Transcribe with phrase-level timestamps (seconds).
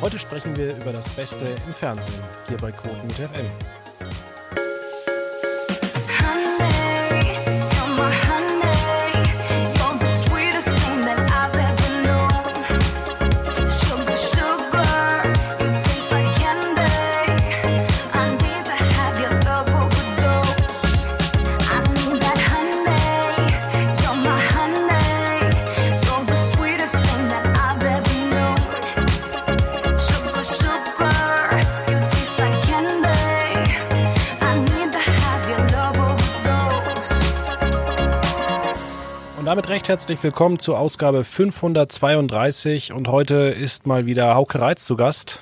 [0.00, 3.79] Heute sprechen wir über das Beste im Fernsehen, hier bei Quoten mit FM.
[39.80, 45.40] Recht herzlich willkommen zur Ausgabe 532 und heute ist mal wieder Hauke Reitz zu Gast.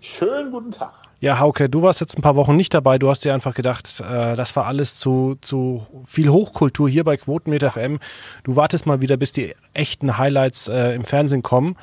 [0.00, 0.92] Schönen guten Tag.
[1.20, 2.98] Ja, Hauke, du warst jetzt ein paar Wochen nicht dabei.
[2.98, 7.16] Du hast dir einfach gedacht, äh, das war alles zu, zu viel Hochkultur hier bei
[7.16, 8.00] Quotenmeter FM.
[8.44, 11.78] Du wartest mal wieder, bis die echten Highlights äh, im Fernsehen kommen.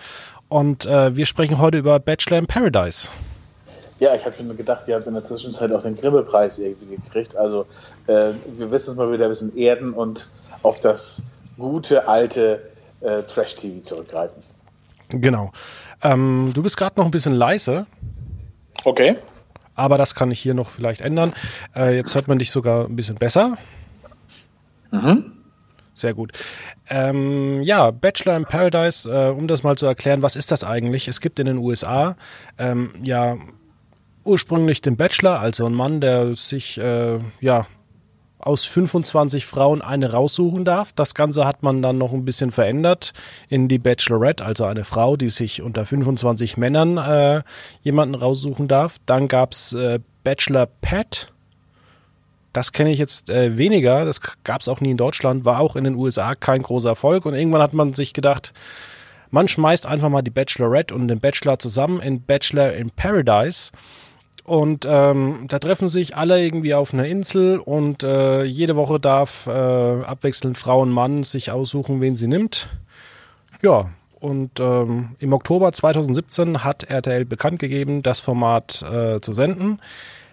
[0.49, 3.09] Und äh, wir sprechen heute über Bachelor in Paradise.
[3.99, 7.35] Ja, ich habe schon gedacht, ihr habt in der Zwischenzeit auch den Grimme-Preis irgendwie gekriegt.
[7.35, 7.65] Also
[8.05, 10.27] äh, wir wissen es mal wieder ein bisschen erden und
[10.61, 11.23] auf das
[11.57, 12.69] gute alte
[13.01, 14.43] äh, Trash-TV zurückgreifen.
[15.09, 15.51] Genau.
[16.01, 17.85] Ähm, du bist gerade noch ein bisschen leise.
[18.83, 19.17] Okay.
[19.75, 21.33] Aber das kann ich hier noch vielleicht ändern.
[21.75, 23.57] Äh, jetzt hört man dich sogar ein bisschen besser.
[24.91, 25.33] Mhm.
[25.93, 26.31] Sehr gut.
[26.89, 31.07] Ähm, ja, Bachelor in Paradise, äh, um das mal zu erklären, was ist das eigentlich?
[31.07, 32.15] Es gibt in den USA
[32.57, 33.37] ähm, ja
[34.23, 37.65] ursprünglich den Bachelor, also ein Mann, der sich äh, ja
[38.47, 40.93] aus 25 Frauen eine raussuchen darf.
[40.93, 43.13] Das Ganze hat man dann noch ein bisschen verändert
[43.49, 47.43] in die Bachelorette, also eine Frau, die sich unter 25 Männern äh,
[47.83, 48.97] jemanden raussuchen darf.
[49.05, 51.27] Dann gab's äh, Bachelor Pet.
[52.53, 54.05] Das kenne ich jetzt äh, weniger.
[54.05, 57.25] Das gab es auch nie in Deutschland, war auch in den USA kein großer Erfolg.
[57.25, 58.53] Und irgendwann hat man sich gedacht,
[59.29, 63.71] man schmeißt einfach mal die Bachelorette und den Bachelor zusammen in Bachelor in Paradise.
[64.47, 69.45] Und ähm, da treffen sich alle irgendwie auf einer Insel und äh, jede Woche darf
[69.45, 72.69] äh, abwechselnd Frau und Mann sich aussuchen, wen sie nimmt.
[73.61, 73.89] Ja,
[74.21, 79.81] und ähm, im Oktober 2017 hat RTL bekannt gegeben, das Format äh, zu senden.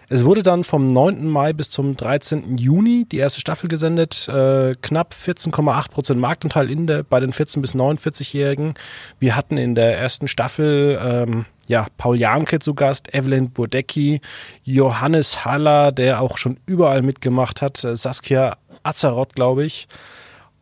[0.09, 1.27] Es wurde dann vom 9.
[1.27, 2.57] Mai bis zum 13.
[2.57, 4.27] Juni die erste Staffel gesendet.
[4.27, 8.73] Äh, knapp 14,8 Prozent Marktanteil in der, bei den 14- bis 49-Jährigen.
[9.19, 14.21] Wir hatten in der ersten Staffel ähm, ja, Paul Janke zu Gast, Evelyn Burdecki,
[14.63, 19.87] Johannes Haller, der auch schon überall mitgemacht hat, äh, Saskia Azaroth, glaube ich,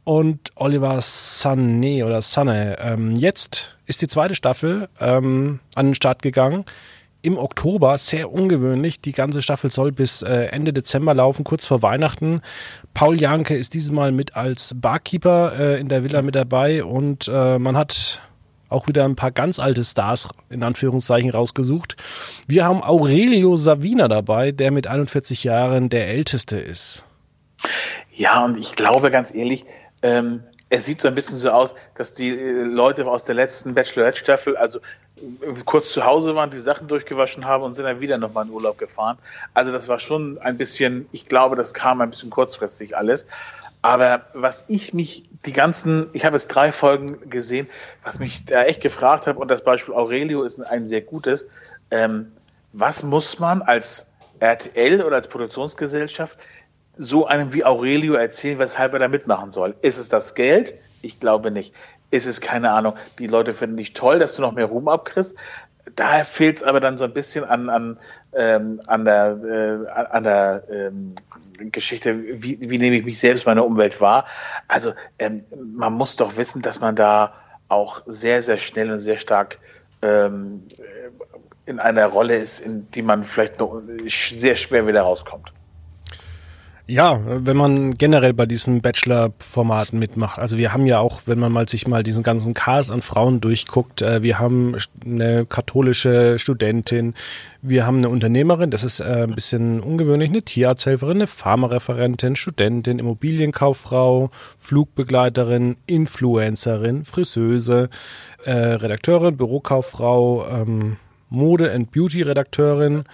[0.04, 2.78] und Oliver Sané oder Sanne.
[2.80, 6.66] Ähm, jetzt ist die zweite Staffel ähm, an den Start gegangen.
[7.24, 9.00] Im Oktober, sehr ungewöhnlich.
[9.00, 12.42] Die ganze Staffel soll bis äh, Ende Dezember laufen, kurz vor Weihnachten.
[12.94, 17.30] Paul Janke ist dieses Mal mit als Barkeeper äh, in der Villa mit dabei und
[17.30, 18.22] äh, man hat
[18.68, 21.96] auch wieder ein paar ganz alte Stars in Anführungszeichen rausgesucht.
[22.46, 27.06] Wir haben Aurelio Savina dabei, der mit 41 Jahren der älteste ist.
[28.14, 29.64] Ja, und ich glaube ganz ehrlich,
[30.02, 33.76] ähm, es sieht so ein bisschen so aus, dass die äh, Leute aus der letzten
[33.76, 38.18] Bachelorette-Staffel, also äh, kurz zu Hause waren, die Sachen durchgewaschen haben und sind dann wieder
[38.18, 39.20] nochmal in Urlaub gefahren.
[39.54, 43.28] Also das war schon ein bisschen, ich glaube, das kam ein bisschen kurzfristig alles.
[43.84, 47.70] Aber was ich mich die ganzen, ich habe jetzt drei Folgen gesehen,
[48.02, 51.48] was mich da echt gefragt habe, und das Beispiel Aurelio ist ein sehr gutes,
[51.92, 52.32] ähm,
[52.72, 54.08] was muss man als
[54.40, 56.40] RTL oder als Produktionsgesellschaft
[56.96, 59.76] so einem wie Aurelio erzählen, weshalb er da mitmachen soll?
[59.82, 60.76] Ist es das Geld?
[61.02, 61.74] Ich glaube nicht.
[62.12, 65.36] Ist es, keine Ahnung, die Leute finden dich toll, dass du noch mehr Ruhm abkriegst?
[65.96, 68.00] Daher fehlt es aber dann so ein bisschen an, an,
[68.34, 71.16] ähm, an der, äh, an der ähm,
[71.58, 74.26] Geschichte, wie, wie nehme ich mich selbst, meine Umwelt wahr.
[74.68, 75.44] Also ähm,
[75.74, 77.34] man muss doch wissen, dass man da
[77.68, 79.60] auch sehr, sehr schnell und sehr stark
[80.02, 80.68] ähm,
[81.66, 85.54] in einer Rolle ist, in die man vielleicht noch sehr schwer wieder rauskommt.
[86.86, 90.40] Ja, wenn man generell bei diesen Bachelor-Formaten mitmacht.
[90.40, 93.40] Also wir haben ja auch, wenn man mal sich mal diesen ganzen Chaos an Frauen
[93.40, 94.76] durchguckt, äh, wir haben
[95.06, 97.14] eine katholische Studentin,
[97.62, 103.00] wir haben eine Unternehmerin, das ist äh, ein bisschen ungewöhnlich, eine Tierarzthelferin, eine Pharmareferentin, Studentin,
[103.00, 107.90] Immobilienkauffrau, Flugbegleiterin, Influencerin, Friseuse,
[108.44, 110.98] äh, Redakteurin, Bürokauffrau, ähm,
[111.30, 113.06] Mode- and Beauty-Redakteurin,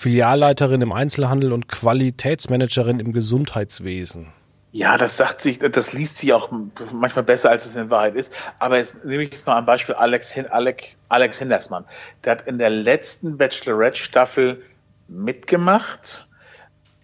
[0.00, 4.32] Filialleiterin im Einzelhandel und Qualitätsmanagerin im Gesundheitswesen.
[4.72, 6.50] Ja, das sagt sich, das liest sich auch
[6.90, 8.32] manchmal besser, als es in Wahrheit ist.
[8.58, 11.84] Aber jetzt nehme ich jetzt mal ein Beispiel Alex, Alex, Alex Hindersmann.
[12.24, 14.62] Der hat in der letzten Bachelorette-Staffel
[15.08, 16.26] mitgemacht,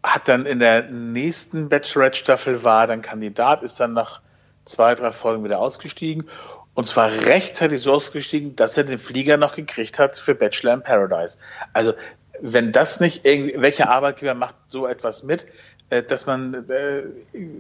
[0.03, 4.23] hat dann in der nächsten Bachelorette-Staffel war dann Kandidat, ist dann nach
[4.65, 6.25] zwei, drei Folgen wieder ausgestiegen
[6.73, 10.83] Und zwar rechtzeitig so ausgestiegen, dass er den Flieger noch gekriegt hat für Bachelor in
[10.83, 11.39] Paradise.
[11.75, 11.93] Also,
[12.41, 15.47] wenn das nicht welcher Arbeitgeber macht so etwas mit,
[15.91, 17.03] äh, dass man äh,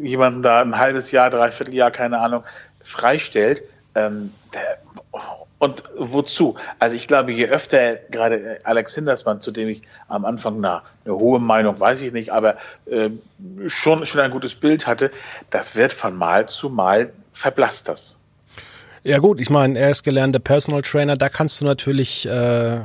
[0.02, 2.44] jemanden da ein halbes Jahr, dreiviertel Jahr, keine Ahnung,
[2.82, 3.62] freistellt.
[3.94, 4.32] Ähm,
[5.58, 6.56] und wozu?
[6.78, 11.14] Also ich glaube, je öfter gerade Alex Hindersmann, zu dem ich am Anfang eine, eine
[11.14, 12.56] hohe Meinung, weiß ich nicht, aber
[12.86, 13.10] äh,
[13.66, 15.10] schon, schon ein gutes Bild hatte,
[15.50, 18.20] das wird von Mal zu Mal verblasst das.
[19.02, 22.80] Ja gut, ich meine, er ist gelernter Personal Trainer, da kannst du natürlich, äh,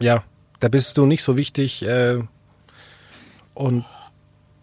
[0.00, 0.24] ja,
[0.60, 2.18] da bist du nicht so wichtig äh,
[3.54, 3.84] und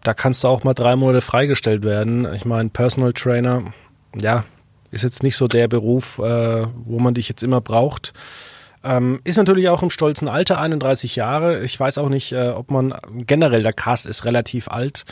[0.02, 2.32] da kannst du auch mal drei Monate freigestellt werden.
[2.34, 3.72] Ich meine, Personal Trainer,
[4.20, 4.44] ja,
[4.90, 8.12] ist jetzt nicht so der Beruf, äh, wo man dich jetzt immer braucht.
[8.84, 11.64] Ähm, ist natürlich auch im stolzen Alter, 31 Jahre.
[11.64, 12.94] Ich weiß auch nicht, äh, ob man
[13.26, 15.04] generell, der Cast ist relativ alt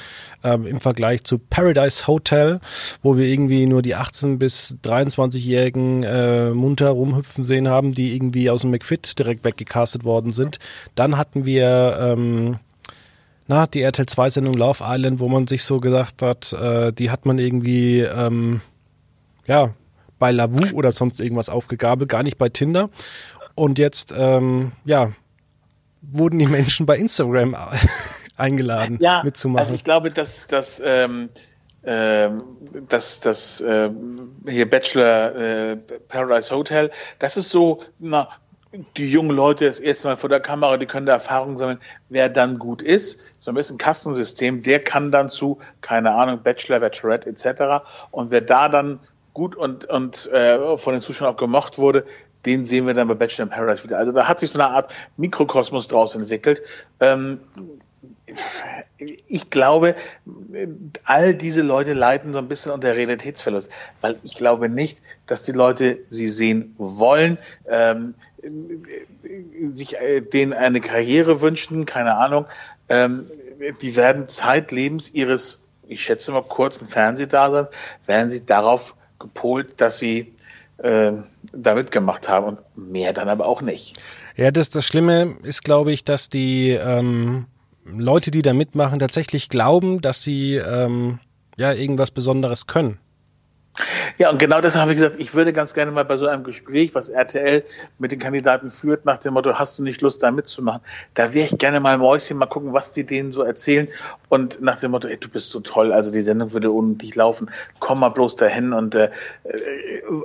[0.44, 2.60] ähm, im Vergleich zu Paradise Hotel,
[3.02, 8.50] wo wir irgendwie nur die 18- bis 23-Jährigen äh, munter rumhüpfen sehen haben, die irgendwie
[8.50, 10.58] aus dem McFit direkt weggecastet worden sind.
[10.94, 12.58] Dann hatten wir ähm,
[13.46, 17.10] na, die RTL 2 Sendung Love Island, wo man sich so gesagt hat, äh, die
[17.10, 18.60] hat man irgendwie ähm,
[19.46, 19.74] ja
[20.22, 22.90] bei Lavu oder sonst irgendwas aufgegabelt, gar nicht bei Tinder.
[23.54, 25.12] Und jetzt, ähm, ja,
[26.00, 27.56] wurden die Menschen bei Instagram
[28.36, 29.64] eingeladen, ja, mitzumachen.
[29.64, 31.28] Also ich glaube, dass das ähm,
[31.84, 32.42] ähm,
[32.88, 33.90] das, das äh,
[34.46, 35.76] hier Bachelor äh,
[36.08, 38.28] Paradise Hotel, das ist so, na,
[38.96, 41.78] die jungen Leute das erste Mal vor der Kamera, die können da Erfahrung sammeln,
[42.08, 43.20] wer dann gut ist.
[43.36, 47.84] So ein bisschen Kastensystem, der kann dann zu, keine Ahnung, Bachelor, Bachelorette etc.
[48.10, 49.00] Und wer da dann
[49.34, 52.04] gut und, und äh, von den Zuschauern auch gemocht wurde,
[52.46, 53.98] den sehen wir dann bei Bachelor in Paradise wieder.
[53.98, 56.62] Also da hat sich so eine Art Mikrokosmos draus entwickelt.
[57.00, 57.40] Ähm,
[59.28, 59.94] ich glaube,
[61.04, 65.52] all diese Leute leiden so ein bisschen unter Realitätsverlust, weil ich glaube nicht, dass die
[65.52, 68.14] Leute sie sehen wollen, ähm,
[69.70, 72.46] sich äh, denen eine Karriere wünschen, keine Ahnung.
[72.88, 73.30] Ähm,
[73.80, 77.70] die werden zeitlebens ihres, ich schätze mal, kurzen Fernsehdaseins,
[78.06, 80.32] werden sie darauf gepolt, dass sie
[80.82, 81.12] äh,
[81.52, 81.76] da
[82.28, 83.96] haben und mehr dann aber auch nicht.
[84.36, 87.46] Ja, das, das Schlimme ist, glaube ich, dass die ähm,
[87.84, 91.18] Leute, die da mitmachen, tatsächlich glauben, dass sie ähm,
[91.56, 92.98] ja irgendwas Besonderes können.
[94.18, 96.44] Ja, und genau deshalb habe ich gesagt, ich würde ganz gerne mal bei so einem
[96.44, 97.64] Gespräch, was RTL
[97.98, 100.82] mit den Kandidaten führt, nach dem Motto, hast du nicht Lust, da mitzumachen?
[101.14, 103.88] Da wäre ich gerne mal Mäuschen, mal gucken, was die denen so erzählen.
[104.28, 107.14] Und nach dem Motto, ey, du bist so toll, also die Sendung würde ohne dich
[107.14, 108.72] laufen, komm mal bloß dahin.
[108.72, 109.10] Und äh,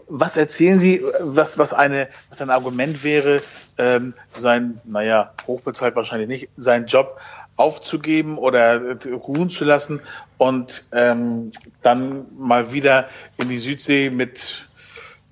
[0.07, 3.41] was erzählen sie, was, was, eine, was ein Argument wäre,
[3.77, 7.19] ähm, sein, naja, hochbezahlt wahrscheinlich nicht, sein Job
[7.57, 10.01] aufzugeben oder ruhen zu lassen
[10.37, 11.51] und ähm,
[11.81, 14.67] dann mal wieder in die Südsee mit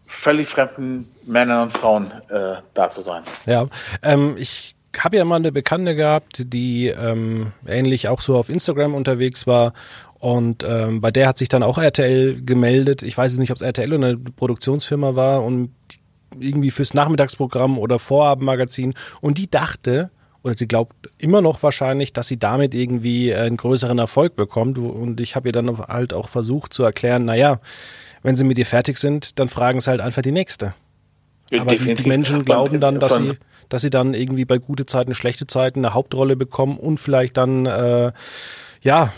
[0.07, 3.23] völlig fremden Männern und Frauen äh, da zu sein.
[3.45, 3.65] Ja,
[4.01, 8.95] ähm, ich habe ja mal eine Bekannte gehabt, die ähm, ähnlich auch so auf Instagram
[8.95, 9.73] unterwegs war
[10.19, 13.03] und ähm, bei der hat sich dann auch RTL gemeldet.
[13.03, 15.71] Ich weiß nicht, ob es RTL oder eine Produktionsfirma war und
[16.39, 20.09] irgendwie fürs Nachmittagsprogramm oder Vorabendmagazin und die dachte,
[20.45, 24.77] oder sie glaubt immer noch wahrscheinlich, dass sie damit irgendwie äh, einen größeren Erfolg bekommt.
[24.77, 27.59] Und ich habe ihr dann halt auch versucht zu erklären, naja,
[28.21, 30.75] wenn sie mit ihr fertig sind, dann fragen sie halt einfach die nächste.
[31.51, 33.33] Aber die, die, Menschen glauben dann, dass sie,
[33.69, 37.65] dass sie dann irgendwie bei gute Zeiten, schlechte Zeiten eine Hauptrolle bekommen und vielleicht dann,
[37.65, 38.11] äh,
[38.81, 39.13] ja,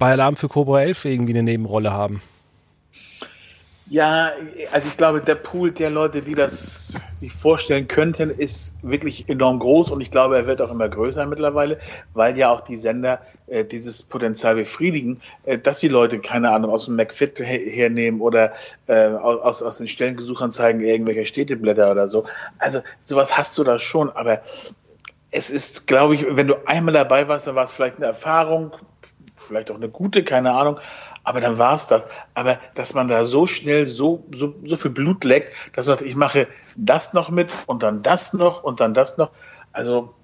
[0.00, 2.22] bei Alarm für Cobra 11 irgendwie eine Nebenrolle haben.
[3.86, 4.30] Ja,
[4.70, 9.58] also ich glaube, der Pool der Leute, die das sich vorstellen könnten, ist wirklich enorm
[9.58, 11.78] groß und ich glaube, er wird auch immer größer mittlerweile,
[12.14, 16.70] weil ja auch die Sender äh, dieses Potenzial befriedigen, äh, dass die Leute, keine Ahnung,
[16.70, 18.52] aus dem McFit her hernehmen oder
[18.86, 22.24] äh, aus, aus den Stellengesuchanzeigen irgendwelche Städteblätter oder so.
[22.58, 24.42] Also sowas hast du da schon, aber
[25.32, 28.72] es ist, glaube ich, wenn du einmal dabei warst, dann war es vielleicht eine Erfahrung,
[29.34, 30.78] vielleicht auch eine gute, keine Ahnung,
[31.24, 32.06] aber dann war es das.
[32.34, 36.08] Aber dass man da so schnell so, so, so viel Blut leckt, dass man sagt,
[36.08, 39.30] ich mache das noch mit und dann das noch und dann das noch.
[39.72, 40.14] Also,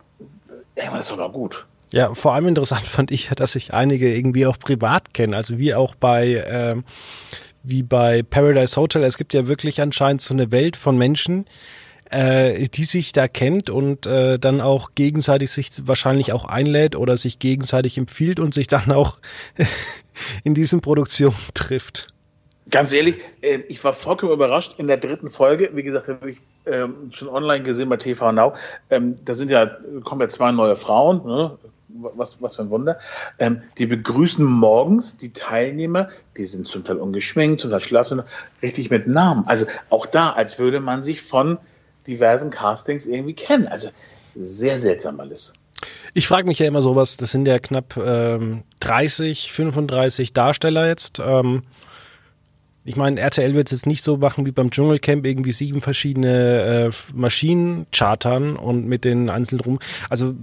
[0.75, 1.67] irgendwann ist doch mal gut.
[1.93, 5.37] Ja, vor allem interessant fand ich, dass ich einige irgendwie auch privat kenne.
[5.37, 6.85] Also wie auch bei, ähm,
[7.63, 9.05] wie bei Paradise Hotel.
[9.05, 11.47] Es gibt ja wirklich anscheinend so eine Welt von Menschen,
[12.11, 17.17] äh, die sich da kennt und äh, dann auch gegenseitig sich wahrscheinlich auch einlädt oder
[17.17, 19.19] sich gegenseitig empfiehlt und sich dann auch
[20.45, 22.09] in diesen Produktionen trifft.
[22.71, 25.71] Ganz ehrlich, äh, ich war vollkommen überrascht in der dritten Folge.
[25.75, 28.55] Wie gesagt, habe ich ähm, schon online gesehen bei TV Now.
[28.91, 29.67] Ähm, da sind ja,
[30.05, 31.59] kommen ja zwei neue Frauen, ne?
[31.89, 32.99] was, was für ein Wunder.
[33.39, 38.23] Ähm, die begrüßen morgens die Teilnehmer, die sind zum Teil ungeschminkt, zum Teil schlafen,
[38.63, 39.47] richtig mit Namen.
[39.47, 41.59] Also auch da, als würde man sich von
[42.07, 43.69] diversen Castings irgendwie kennen.
[43.69, 43.91] Also
[44.35, 45.53] sehr seltsam alles.
[46.15, 51.21] Ich frage mich ja immer sowas, das sind ja knapp ähm, 30, 35 Darsteller jetzt.
[51.21, 51.63] Ähm,
[52.85, 56.91] ich meine, RTL wird es jetzt nicht so machen wie beim Dschungelcamp, irgendwie sieben verschiedene
[56.91, 59.79] äh, Maschinen chartern und mit den einzelnen rum.
[60.09, 60.35] Also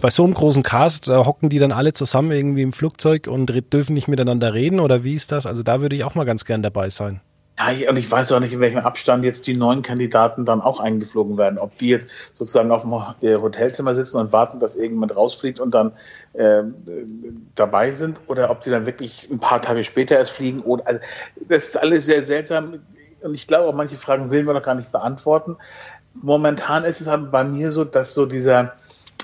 [0.00, 3.52] bei so einem großen Cast da hocken die dann alle zusammen irgendwie im Flugzeug und
[3.72, 5.46] dürfen nicht miteinander reden oder wie ist das?
[5.46, 7.20] Also da würde ich auch mal ganz gern dabei sein.
[7.58, 10.80] Ja, und ich weiß auch nicht, in welchem Abstand jetzt die neuen Kandidaten dann auch
[10.80, 11.58] eingeflogen werden.
[11.58, 15.74] Ob die jetzt sozusagen auf dem äh, Hotelzimmer sitzen und warten, dass irgendjemand rausfliegt und
[15.74, 15.92] dann
[16.32, 16.62] äh,
[17.54, 20.60] dabei sind oder ob die dann wirklich ein paar Tage später erst fliegen.
[20.60, 21.00] Oder, also,
[21.48, 22.80] das ist alles sehr seltsam.
[23.22, 25.56] Und ich glaube, auch manche Fragen will man noch gar nicht beantworten.
[26.14, 28.72] Momentan ist es aber bei mir so, dass so dieser,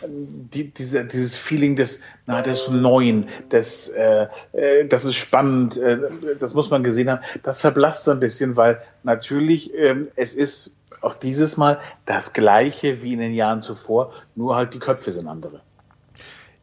[0.06, 5.98] die, diese, dieses Feeling des, na, des Neuen, des, äh, äh, das ist spannend, äh,
[6.38, 10.76] das muss man gesehen haben, das verblasst so ein bisschen, weil natürlich ähm, es ist
[11.00, 15.28] auch dieses Mal das Gleiche wie in den Jahren zuvor, nur halt die Köpfe sind
[15.28, 15.60] andere.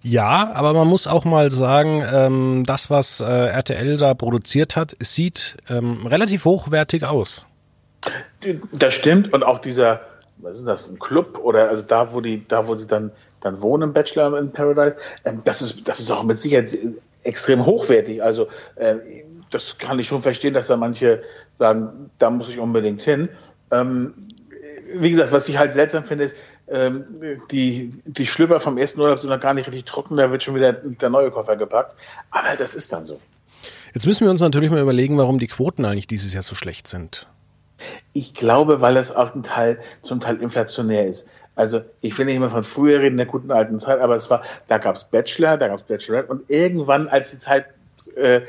[0.01, 4.95] Ja, aber man muss auch mal sagen, ähm, das, was äh, RTL da produziert hat,
[4.99, 7.47] sieht ähm, relativ hochwertig aus.
[8.71, 10.01] Das stimmt und auch dieser
[10.37, 13.11] was ist das, ein Club oder also da, wo die, da, wo sie dann,
[13.41, 16.75] dann wohnen, Bachelor in Paradise, ähm, das ist, das ist auch mit Sicherheit
[17.23, 18.23] extrem hochwertig.
[18.23, 18.95] Also, äh,
[19.51, 21.23] das kann ich schon verstehen, dass da manche
[21.53, 23.29] sagen, da muss ich unbedingt hin.
[23.71, 24.13] Ähm,
[24.93, 26.35] wie gesagt, was ich halt seltsam finde, ist,
[26.67, 27.05] ähm,
[27.51, 30.55] die, die Schlüpper vom ersten Urlaub sind noch gar nicht richtig trocken, da wird schon
[30.55, 31.95] wieder der neue Koffer gepackt.
[32.31, 33.19] Aber das ist dann so.
[33.93, 36.87] Jetzt müssen wir uns natürlich mal überlegen, warum die Quoten eigentlich dieses Jahr so schlecht
[36.87, 37.27] sind.
[38.13, 41.27] Ich glaube, weil es auch ein Teil, zum Teil inflationär ist.
[41.55, 44.43] Also ich will nicht immer von früher reden, der guten alten Zeit, aber es war,
[44.67, 47.65] da gab es Bachelor, da gab es Bachelorette und irgendwann, als die Zeit
[48.15, 48.41] äh,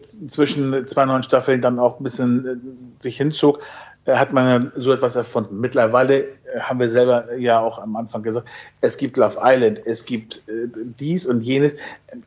[0.00, 3.60] zwischen zwei neuen Staffeln dann auch ein bisschen äh, sich hinzog,
[4.06, 5.60] äh, hat man so etwas erfunden.
[5.60, 8.48] Mittlerweile äh, haben wir selber ja auch am Anfang gesagt,
[8.80, 10.68] es gibt Love Island, es gibt äh,
[10.98, 11.74] dies und jenes.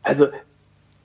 [0.04, 0.28] Also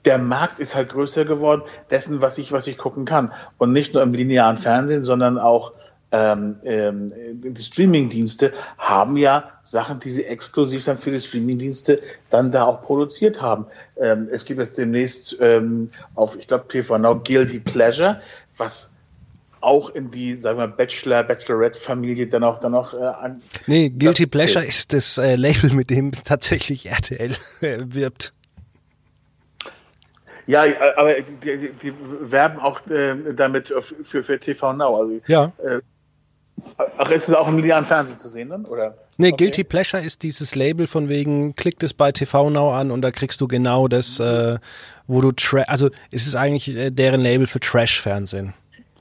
[0.05, 3.33] der Markt ist halt größer geworden, dessen, was ich, was ich gucken kann.
[3.57, 5.73] Und nicht nur im linearen Fernsehen, sondern auch
[6.11, 12.51] ähm, ähm, die Streamingdienste haben ja Sachen, die sie exklusiv dann für die Streamingdienste dann
[12.51, 13.65] da auch produziert haben.
[13.99, 18.21] Ähm, es gibt jetzt demnächst ähm, auf, ich glaube, TV Now Guilty Pleasure,
[18.55, 18.91] was
[19.61, 23.41] auch in die, sagen wir, Bachelor, Bachelorette-Familie dann auch, dann auch äh, an.
[23.65, 28.34] Nee, Guilty Pleasure ist das äh, Label, mit dem tatsächlich RTL äh, wirbt.
[30.47, 30.63] Ja,
[30.95, 33.73] aber die, die werben auch äh, damit
[34.03, 35.01] für, für TV Now.
[35.01, 35.51] Also, ja.
[35.63, 35.81] Äh,
[36.97, 38.65] ach, ist es auch im linearen Fernsehen zu sehen dann?
[38.65, 38.95] Oder?
[39.17, 39.45] Nee, okay.
[39.45, 43.11] Guilty Pleasure ist dieses Label von wegen, klick das bei TV Now an und da
[43.11, 44.59] kriegst du genau das, äh,
[45.07, 48.53] wo du, tra also ist es eigentlich äh, deren Label für Trash-Fernsehen.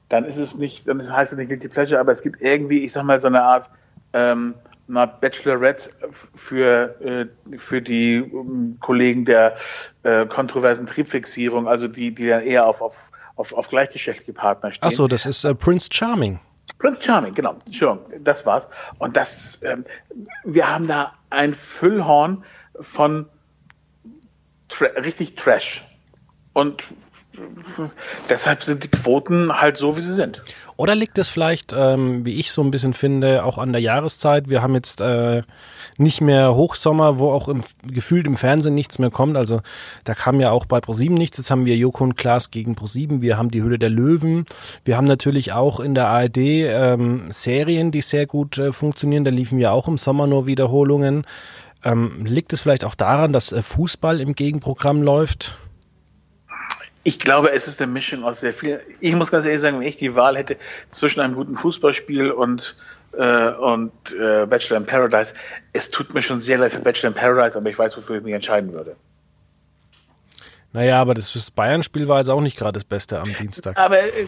[0.09, 2.93] Dann ist es nicht, dann heißt es nicht Guilty Pleasure, aber es gibt irgendwie, ich
[2.93, 3.69] sag mal, so eine Art,
[4.13, 4.55] ähm,
[4.87, 9.57] mal Bachelorette für, äh, für die ähm, Kollegen der
[10.03, 14.89] äh, kontroversen Triebfixierung, also die, die dann eher auf, auf, auf, auf gleichgeschlechtliche Partner stehen.
[14.91, 16.41] Ach so, das ist äh, Prince Charming.
[16.79, 18.69] Prince Charming, genau, Entschuldigung, das war's.
[18.99, 19.85] Und das, ähm,
[20.45, 22.45] wir haben da ein Füllhorn
[22.79, 23.27] von
[24.69, 25.85] tra richtig Trash.
[26.53, 26.85] Und
[28.29, 30.43] deshalb sind die Quoten halt so, wie sie sind.
[30.77, 34.49] Oder liegt es vielleicht, ähm, wie ich so ein bisschen finde, auch an der Jahreszeit?
[34.49, 35.43] Wir haben jetzt äh,
[35.97, 39.37] nicht mehr Hochsommer, wo auch im, gefühlt im Fernsehen nichts mehr kommt.
[39.37, 39.61] Also
[40.03, 41.39] da kam ja auch bei ProSieben nichts.
[41.39, 43.23] Jetzt haben wir Joko und Klaas gegen ProSieben.
[43.23, 44.47] Wir haben die Hülle der Löwen.
[44.85, 49.25] Wir haben natürlich auch in der ARD ähm, Serien, die sehr gut äh, funktionieren.
[49.25, 51.25] Da liefen ja auch im Sommer nur Wiederholungen.
[51.85, 55.57] Ähm, liegt es vielleicht auch daran, dass äh, Fußball im Gegenprogramm läuft?
[57.05, 58.81] Ich glaube, es ist eine Mischung aus sehr viel.
[59.01, 60.57] Ich muss ganz ehrlich sagen, wenn ich die Wahl hätte
[60.91, 62.77] zwischen einem guten Fußballspiel und
[63.13, 65.35] äh, und äh, Bachelor in Paradise,
[65.73, 68.23] es tut mir schon sehr leid für Bachelor in Paradise, aber ich weiß, wofür ich
[68.23, 68.97] mich entscheiden würde.
[70.73, 73.79] Naja, aber das Bayern-Spiel war jetzt auch nicht gerade das Beste am Dienstag.
[73.79, 74.27] Aber äh,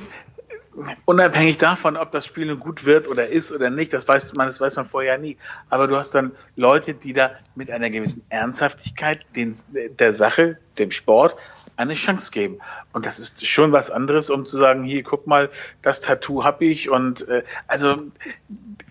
[1.04, 4.46] unabhängig davon, ob das Spiel nun gut wird oder ist oder nicht, das weiß man,
[4.46, 5.36] das weiß man vorher nie.
[5.70, 9.56] Aber du hast dann Leute, die da mit einer gewissen Ernsthaftigkeit den,
[9.98, 11.36] der Sache, dem Sport,
[11.76, 12.58] eine Chance geben.
[12.92, 15.50] Und das ist schon was anderes, um zu sagen, hier, guck mal,
[15.82, 16.88] das Tattoo habe ich.
[16.88, 18.02] Und äh, also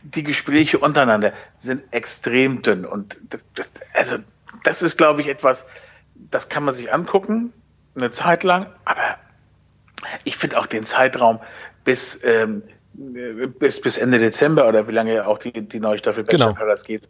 [0.04, 2.86] die Gespräche untereinander sind extrem dünn.
[2.86, 4.18] Und das, das, also
[4.64, 5.66] das ist, glaube ich, etwas,
[6.16, 7.52] das kann man sich angucken,
[7.96, 9.18] eine Zeit lang, aber
[10.24, 11.40] ich finde auch den Zeitraum
[11.84, 12.64] bis, ähm,
[12.94, 16.76] bis, bis Ende Dezember oder wie lange auch die, die neue Staffel Bachelor genau.
[16.86, 17.10] Geht,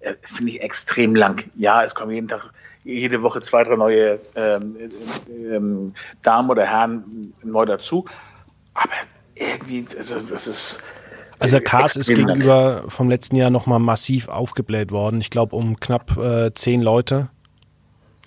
[0.00, 1.44] äh, finde ich extrem lang.
[1.56, 2.50] Ja, es kommen jeden Tag
[2.86, 4.76] jede Woche zwei, drei neue ähm,
[5.28, 8.06] ähm, Damen oder Herren neu dazu.
[8.74, 8.90] Aber
[9.34, 10.84] irgendwie, das ist, das ist
[11.38, 15.20] also der Cast ist gegenüber vom letzten Jahr nochmal massiv aufgebläht worden.
[15.20, 17.28] Ich glaube um knapp äh, zehn Leute.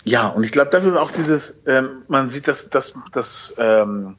[0.04, 4.16] Ja, und ich glaube, das ist auch dieses, ähm, man sieht, dass, dass, dass ähm,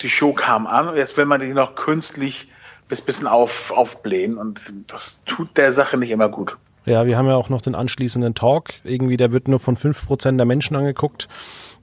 [0.00, 2.48] die Show kam an und jetzt will man die noch künstlich
[2.88, 6.56] bis bisschen auf, aufblähen und das tut der Sache nicht immer gut.
[6.86, 8.70] Ja, wir haben ja auch noch den anschließenden Talk.
[8.84, 11.28] Irgendwie, der wird nur von fünf Prozent der Menschen angeguckt.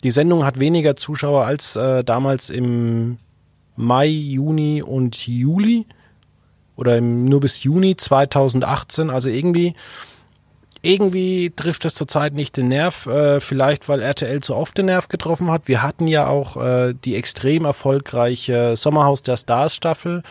[0.02, 3.18] Die Sendung hat weniger Zuschauer als äh, damals im
[3.76, 5.86] Mai, Juni und Juli
[6.78, 9.10] oder im, nur bis Juni 2018.
[9.10, 9.76] Also irgendwie,
[10.82, 13.06] irgendwie trifft es zurzeit nicht den Nerv.
[13.06, 15.68] Äh, vielleicht, weil RTL zu oft den Nerv getroffen hat.
[15.68, 20.24] Wir hatten ja auch äh, die extrem erfolgreiche Sommerhaus der Stars Staffel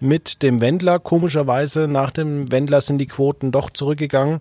[0.00, 0.98] mit dem Wendler.
[0.98, 4.40] Komischerweise nach dem Wendler sind die Quoten doch zurückgegangen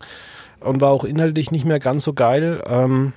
[0.60, 2.64] und war auch inhaltlich nicht mehr ganz so geil.
[2.68, 3.14] Ähm,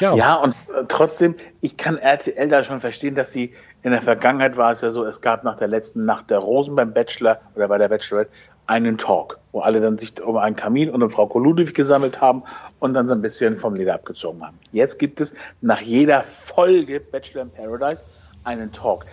[0.00, 0.14] ja.
[0.14, 4.56] ja, und äh, trotzdem, ich kann RTL da schon verstehen, dass sie in der Vergangenheit
[4.56, 7.68] war es ja so, es gab nach der letzten Nacht der Rosen beim Bachelor oder
[7.68, 8.30] bei der Bachelorette
[8.66, 12.44] einen Talk, wo alle dann sich um einen Kamin und um Frau Koludowig gesammelt haben
[12.78, 14.58] und dann so ein bisschen vom Leder abgezogen haben.
[14.72, 18.04] Jetzt gibt es nach jeder Folge Bachelor in Paradise
[18.44, 19.04] einen Talk.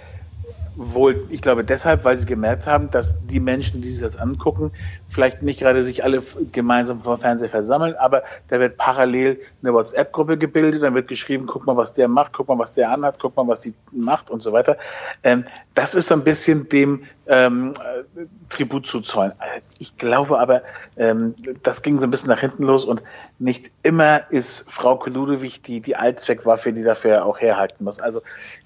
[0.81, 4.71] Wohl, ich glaube deshalb, weil sie gemerkt haben, dass die Menschen, die sich das angucken,
[5.09, 10.37] vielleicht nicht gerade sich alle gemeinsam vor Fernseher versammeln, aber da wird parallel eine WhatsApp-Gruppe
[10.37, 13.35] gebildet, dann wird geschrieben, guck mal, was der macht, guck mal, was der anhat, guck
[13.35, 14.77] mal, was sie macht und so weiter.
[15.23, 19.33] Ähm, das ist so ein bisschen dem ähm, äh, Tribut zu zollen.
[19.79, 20.61] Ich glaube aber,
[20.95, 23.01] ähm, das ging so ein bisschen nach hinten los und
[23.39, 27.99] nicht immer ist Frau Koludowig die, die Allzweckwaffe, die dafür auch herhalten muss.
[27.99, 28.21] Also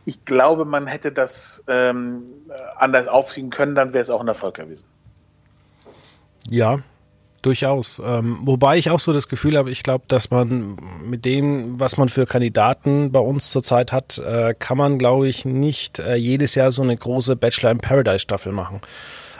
[0.05, 2.23] ich glaube, man hätte das ähm,
[2.77, 4.87] anders aufziehen können, dann wäre es auch ein Erfolg gewesen.
[6.49, 6.79] Ja,
[7.41, 8.01] durchaus.
[8.03, 11.97] Ähm, wobei ich auch so das Gefühl habe, ich glaube, dass man mit dem, was
[11.97, 16.55] man für Kandidaten bei uns zurzeit hat, äh, kann man, glaube ich, nicht äh, jedes
[16.55, 18.81] Jahr so eine große Bachelor in Paradise Staffel machen.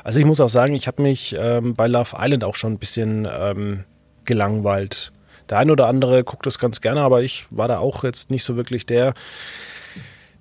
[0.03, 2.79] Also ich muss auch sagen, ich habe mich ähm, bei Love Island auch schon ein
[2.79, 3.85] bisschen ähm,
[4.25, 5.11] gelangweilt.
[5.49, 8.43] Der ein oder andere guckt das ganz gerne, aber ich war da auch jetzt nicht
[8.43, 9.13] so wirklich der,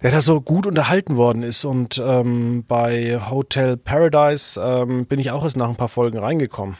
[0.02, 1.64] der da so gut unterhalten worden ist.
[1.64, 6.76] Und ähm, bei Hotel Paradise ähm, bin ich auch erst nach ein paar Folgen reingekommen.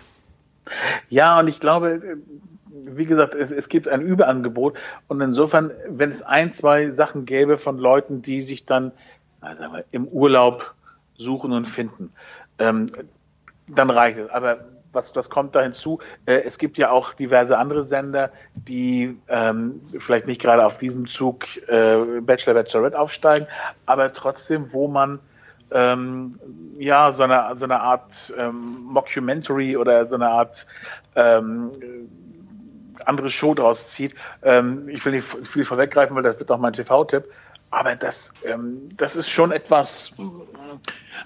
[1.09, 2.19] Ja, und ich glaube,
[2.71, 4.77] wie gesagt, es, es, gibt ein Überangebot.
[5.09, 8.93] Und insofern, wenn es ein, zwei Sachen gäbe von Leuten, die sich dann
[9.41, 10.75] also im Urlaub
[11.17, 12.13] suchen und finden,
[12.59, 12.87] ähm,
[13.69, 14.31] dann reicht es.
[14.31, 16.01] Aber was, was kommt da hinzu?
[16.27, 21.07] Äh, es gibt ja auch diverse andere Sender, die ähm, vielleicht nicht gerade auf diesem
[21.09, 23.47] Zug äh, Bachelor, Bachelorette aufsteigen,
[23.87, 25.21] aber trotzdem, wo man
[25.71, 26.39] ähm,
[26.77, 30.67] ja so eine, so eine Art ähm, Mockumentary oder so eine Art
[31.15, 31.71] ähm,
[33.05, 34.15] andere Show draus zieht.
[34.43, 37.25] Ähm, ich will nicht viel vorweggreifen, weil das wird auch mein TV-Tipp.
[37.73, 40.15] Aber das, ähm, das ist schon etwas.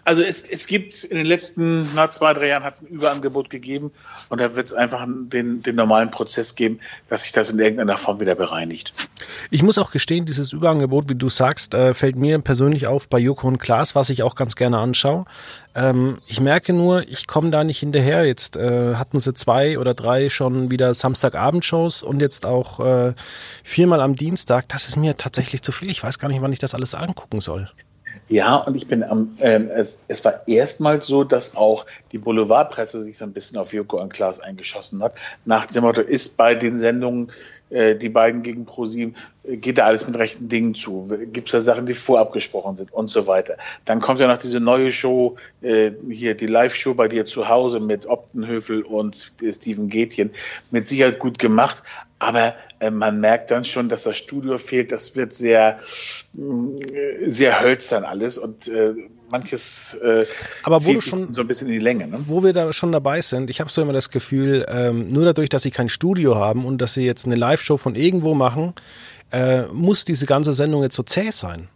[0.04, 3.50] Also es, es gibt in den letzten na, zwei, drei Jahren hat es ein Überangebot
[3.50, 3.90] gegeben
[4.28, 6.78] und da wird es einfach den, den normalen Prozess geben,
[7.08, 8.92] dass sich das in irgendeiner Form wieder bereinigt.
[9.50, 13.18] Ich muss auch gestehen, dieses Überangebot, wie du sagst, äh, fällt mir persönlich auf bei
[13.18, 15.24] Joko und Klaas, was ich auch ganz gerne anschaue.
[15.76, 18.24] Ähm, ich merke nur, ich komme da nicht hinterher.
[18.24, 23.12] Jetzt äh, hatten sie zwei oder drei schon wieder Samstagabendshows und jetzt auch äh,
[23.62, 24.68] viermal am Dienstag.
[24.70, 25.90] Das ist mir tatsächlich zu viel.
[25.90, 27.68] Ich weiß gar nicht, wann ich das alles angucken soll.
[28.28, 33.02] Ja, und ich bin am, ähm, es, es war erstmals so, dass auch die Boulevardpresse
[33.02, 35.14] sich so ein bisschen auf Joko und Klaas eingeschossen hat.
[35.44, 37.32] Nach dem Motto, ist bei den Sendungen
[37.70, 41.08] äh, die beiden gegen ProSieben, äh, geht da alles mit rechten Dingen zu?
[41.32, 43.56] Gibt es da Sachen, die vorab gesprochen sind und so weiter?
[43.84, 47.80] Dann kommt ja noch diese neue Show, äh, hier die Live-Show bei dir zu Hause
[47.80, 50.30] mit Optenhöfel und Steven Gätjen.
[50.70, 51.82] Mit Sicherheit gut gemacht,
[52.18, 52.54] aber
[52.90, 54.92] man merkt dann schon, dass das Studio fehlt.
[54.92, 55.78] Das wird sehr,
[56.36, 58.94] äh, sehr hölzern alles und äh,
[59.28, 60.26] manches äh,
[60.62, 62.06] Aber wo schon, so ein bisschen in die Länge.
[62.06, 62.24] Ne?
[62.26, 65.48] Wo wir da schon dabei sind, ich habe so immer das Gefühl, ähm, nur dadurch,
[65.48, 68.74] dass sie kein Studio haben und dass sie jetzt eine Live-Show von irgendwo machen,
[69.32, 71.68] äh, muss diese ganze Sendung jetzt so zäh sein.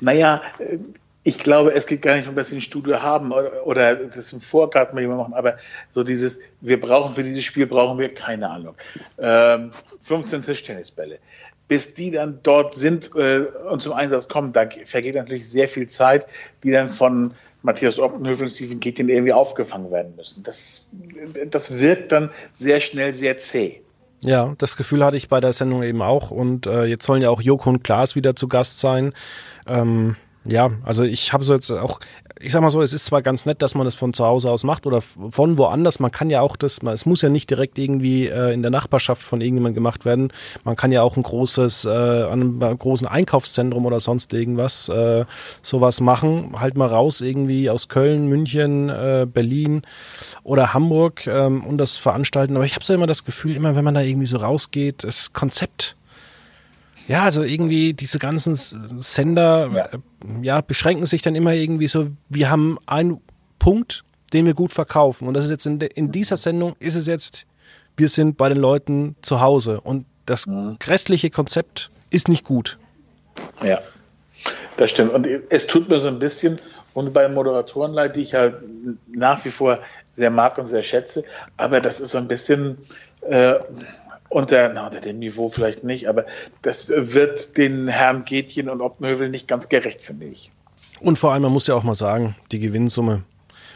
[0.00, 0.78] Naja, äh,
[1.24, 4.32] ich glaube, es geht gar nicht um, dass sie ein Studio haben oder, oder das
[4.32, 5.56] im Vorgarten mal machen, aber
[5.90, 8.74] so dieses, wir brauchen für dieses Spiel, brauchen wir, keine Ahnung,
[9.18, 11.18] ähm, 15 Tischtennisbälle
[11.66, 15.86] bis die dann dort sind äh, und zum Einsatz kommen, da vergeht natürlich sehr viel
[15.86, 16.26] Zeit,
[16.62, 17.32] die dann von
[17.62, 20.42] Matthias Oppenhövel und Stephen Keating irgendwie aufgefangen werden müssen.
[20.42, 20.90] Das,
[21.46, 23.80] das wirkt dann sehr schnell sehr zäh.
[24.20, 26.30] Ja, das Gefühl hatte ich bei der Sendung eben auch.
[26.30, 29.14] Und äh, jetzt sollen ja auch Joko und Klaas wieder zu Gast sein.
[29.66, 32.00] Ähm, Ja, also ich habe so jetzt auch,
[32.38, 34.50] ich sag mal so, es ist zwar ganz nett, dass man es von zu Hause
[34.50, 36.00] aus macht oder von woanders.
[36.00, 39.22] Man kann ja auch das, es muss ja nicht direkt irgendwie äh, in der Nachbarschaft
[39.22, 40.32] von irgendjemandem gemacht werden.
[40.62, 45.24] Man kann ja auch ein großes, äh, an einem großen Einkaufszentrum oder sonst irgendwas äh,
[45.62, 46.52] sowas machen.
[46.60, 49.80] Halt mal raus irgendwie aus Köln, München, äh, Berlin
[50.42, 52.56] oder Hamburg ähm, und das veranstalten.
[52.56, 55.32] Aber ich habe so immer das Gefühl, immer wenn man da irgendwie so rausgeht, das
[55.32, 55.96] Konzept
[57.08, 59.86] ja, also irgendwie diese ganzen Sender ja.
[59.86, 59.98] Äh,
[60.42, 60.60] ja.
[60.60, 63.20] beschränken sich dann immer irgendwie so, wir haben einen
[63.58, 65.28] Punkt, den wir gut verkaufen.
[65.28, 67.46] Und das ist jetzt in, de, in dieser Sendung ist es jetzt,
[67.96, 69.80] wir sind bei den Leuten zu Hause.
[69.80, 70.78] Und das mhm.
[70.86, 72.78] restliche Konzept ist nicht gut.
[73.62, 73.80] Ja,
[74.76, 75.12] das stimmt.
[75.12, 76.58] Und es tut mir so ein bisschen,
[76.94, 78.56] und bei Moderatorenleid, die ich halt
[79.08, 79.80] nach wie vor
[80.12, 81.24] sehr mag und sehr schätze,
[81.56, 82.78] aber das ist so ein bisschen,
[83.22, 83.54] äh,
[84.34, 86.26] unter, na, unter dem Niveau vielleicht nicht, aber
[86.62, 90.50] das wird den Herrn Gätchen und Oppenhövel nicht ganz gerecht, finde ich.
[91.00, 93.22] Und vor allem, man muss ja auch mal sagen, die Gewinnsumme.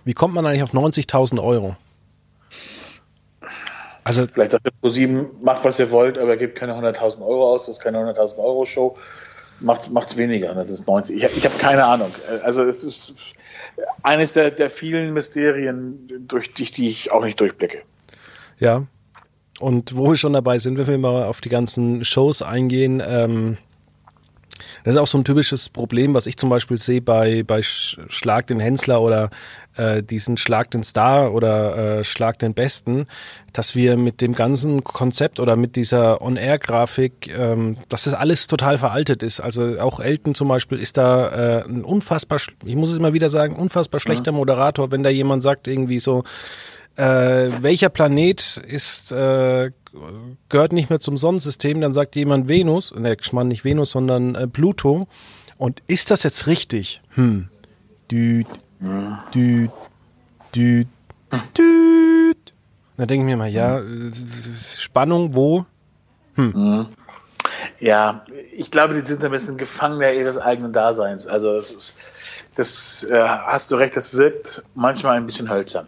[0.04, 1.76] Wie kommt man eigentlich auf 90.000 Euro?
[4.02, 7.66] Also, Vielleicht sagt der ProSieben, macht was ihr wollt, aber gebt keine 100.000 Euro aus,
[7.66, 8.96] das ist keine 100.000 Euro Show.
[9.60, 11.16] Macht es weniger, das ist 90.
[11.16, 12.10] Ich, ich habe keine Ahnung.
[12.42, 13.34] Also es ist
[14.02, 17.82] eines der, der vielen Mysterien, durch die, die ich auch nicht durchblicke.
[18.58, 18.86] Ja,
[19.60, 23.58] und wo wir schon dabei sind, wenn wir mal auf die ganzen Shows eingehen, ähm,
[24.84, 28.46] das ist auch so ein typisches Problem, was ich zum Beispiel sehe bei, bei Schlag
[28.48, 29.30] den Hensler oder
[29.76, 33.06] äh, diesen Schlag den Star oder äh, Schlag den Besten,
[33.52, 38.78] dass wir mit dem ganzen Konzept oder mit dieser On-Air-Grafik, ähm, dass das alles total
[38.78, 39.40] veraltet ist.
[39.40, 43.30] Also auch Elton zum Beispiel ist da äh, ein unfassbar, ich muss es immer wieder
[43.30, 46.24] sagen, unfassbar schlechter Moderator, wenn da jemand sagt irgendwie so,
[46.98, 49.70] äh, welcher Planet ist äh,
[50.48, 54.34] gehört nicht mehr zum Sonnensystem, dann sagt jemand Venus, ne, ich meine nicht Venus, sondern
[54.34, 55.06] äh, Pluto.
[55.56, 57.00] Und ist das jetzt richtig?
[57.14, 57.48] Hm.
[58.10, 58.46] Düt,
[59.34, 59.70] düt,
[60.54, 60.88] düt,
[61.56, 62.52] düt.
[62.96, 63.80] Da denke ich mir mal, ja,
[64.76, 65.66] Spannung, wo?
[66.34, 66.86] Hm.
[67.80, 68.24] Ja,
[68.56, 71.26] ich glaube, die sind ein bisschen Gefangener ihres eigenen Daseins.
[71.26, 71.98] Also das ist,
[72.56, 75.86] das äh, hast du recht, das wirkt manchmal ein bisschen hölzern.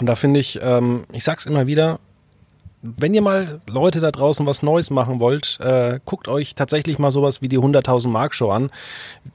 [0.00, 2.00] Und da finde ich, ähm, ich sag's immer wieder,
[2.82, 7.10] wenn ihr mal Leute da draußen was Neues machen wollt, äh, guckt euch tatsächlich mal
[7.10, 8.70] sowas wie die 100.000 Mark Show an.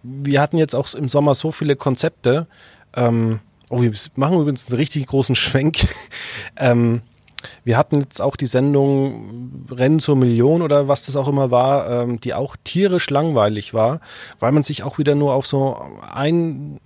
[0.01, 2.47] Wir hatten jetzt auch im Sommer so viele Konzepte.
[2.95, 5.87] Ähm, oh, wir machen übrigens einen richtig großen Schwenk.
[6.57, 7.01] ähm,
[7.63, 12.01] wir hatten jetzt auch die Sendung Rennen zur Million oder was das auch immer war,
[12.01, 13.99] ähm, die auch tierisch langweilig war,
[14.39, 15.79] weil man sich auch wieder nur auf so
[16.11, 16.79] einen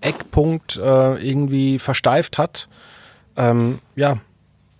[0.00, 2.68] Eckpunkt äh, irgendwie versteift hat
[3.38, 4.18] ähm, ja,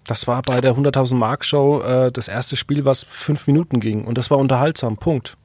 [0.06, 4.04] das war bei der 100.000 Mark Show äh, das erste Spiel, was fünf Minuten ging.
[4.04, 4.96] Und das war unterhaltsam.
[4.96, 5.36] Punkt.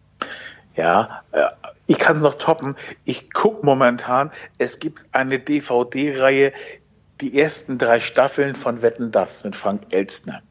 [0.76, 1.44] Ja, äh,
[1.86, 2.76] ich kann es noch toppen.
[3.04, 6.54] Ich gucke momentan, es gibt eine DVD-Reihe,
[7.22, 10.42] die ersten drei Staffeln von Wetten Das mit Frank Elstner.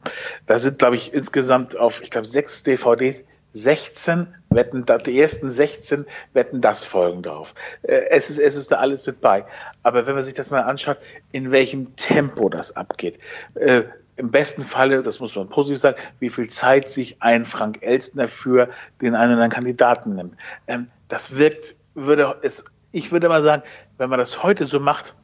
[0.47, 6.07] Da sind, glaube ich, insgesamt auf, ich glaube, sechs DVDs 16 Wetten, die ersten 16
[6.33, 7.55] Wetten das folgen drauf.
[7.83, 9.45] Äh, es ist, es ist da alles mit bei.
[9.83, 10.99] Aber wenn man sich das mal anschaut,
[11.33, 13.19] in welchem Tempo das abgeht,
[13.55, 13.83] äh,
[14.17, 18.29] im besten Falle, das muss man positiv sagen, wie viel Zeit sich ein Frank Elstner
[18.29, 18.69] für
[19.01, 20.37] den einen oder anderen Kandidaten nimmt.
[20.67, 23.63] Ähm, das wirkt, würde es, ich würde mal sagen,
[23.99, 25.15] wenn man das heute so macht,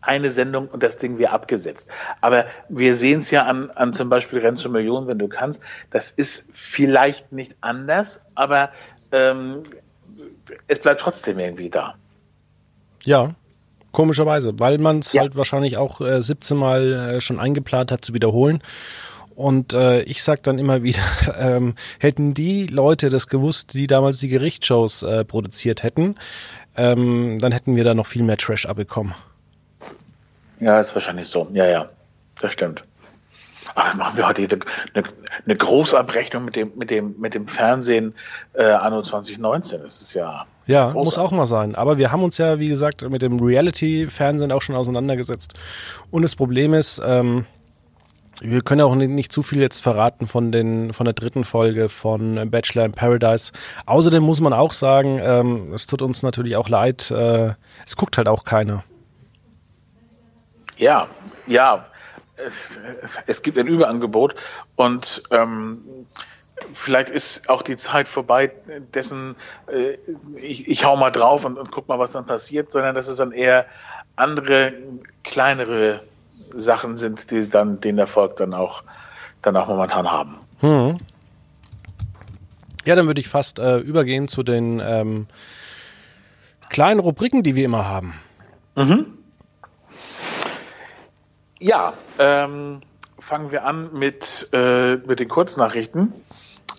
[0.00, 1.88] eine Sendung und das Ding wir abgesetzt.
[2.20, 5.62] Aber wir sehen es ja an, an zum Beispiel Renn zur Million, wenn du kannst.
[5.90, 8.70] Das ist vielleicht nicht anders, aber
[9.12, 9.64] ähm,
[10.68, 11.94] es bleibt trotzdem irgendwie da.
[13.04, 13.34] Ja,
[13.92, 15.22] komischerweise, weil man es ja.
[15.22, 18.62] halt wahrscheinlich auch äh, 17 Mal äh, schon eingeplant hat zu wiederholen.
[19.34, 21.02] Und äh, ich sag dann immer wieder,
[21.38, 26.16] ähm, hätten die Leute das gewusst, die damals die Gerichtsshows äh, produziert hätten,
[26.76, 29.14] ähm, dann hätten wir da noch viel mehr Trash abbekommen.
[30.60, 31.48] Ja, ist wahrscheinlich so.
[31.52, 31.88] Ja, ja,
[32.40, 32.84] das stimmt.
[33.74, 34.58] Aber machen wir heute
[34.94, 35.04] eine,
[35.44, 38.14] eine Großabrechnung mit dem, mit dem, mit dem Fernsehen
[38.54, 39.82] äh, anno 2019.
[39.82, 40.46] Das ist ja.
[40.66, 41.04] Ja, großartig.
[41.04, 41.74] muss auch mal sein.
[41.74, 45.54] Aber wir haben uns ja, wie gesagt, mit dem Reality-Fernsehen auch schon auseinandergesetzt.
[46.10, 47.46] Und das Problem ist, ähm,
[48.42, 51.88] wir können auch nicht, nicht, zu viel jetzt verraten von, den, von der dritten Folge
[51.88, 53.52] von Bachelor in Paradise.
[53.86, 57.52] Außerdem muss man auch sagen, ähm, es tut uns natürlich auch leid, äh,
[57.86, 58.82] es guckt halt auch keiner.
[60.80, 61.08] Ja,
[61.46, 61.86] ja.
[63.26, 64.34] Es gibt ein Überangebot
[64.74, 65.84] und ähm,
[66.72, 68.50] vielleicht ist auch die Zeit vorbei,
[68.94, 69.36] dessen
[69.70, 69.98] äh,
[70.36, 73.18] ich, ich hau mal drauf und, und guck mal, was dann passiert, sondern dass es
[73.18, 73.66] dann eher
[74.16, 74.72] andere,
[75.22, 76.00] kleinere
[76.54, 78.82] Sachen sind, die dann den Erfolg dann auch,
[79.42, 80.38] dann auch momentan haben.
[80.60, 80.96] Hm.
[82.86, 85.26] Ja, dann würde ich fast äh, übergehen zu den ähm,
[86.70, 88.14] kleinen Rubriken, die wir immer haben.
[88.76, 89.19] Mhm.
[91.60, 92.80] Ja, ähm,
[93.18, 96.12] fangen wir an mit, äh, mit den Kurznachrichten.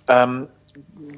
[0.08, 0.48] Ähm,